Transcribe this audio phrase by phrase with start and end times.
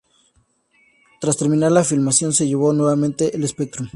[1.19, 3.87] Tras terminar la filmación, se llevó nuevamente al Spectrum.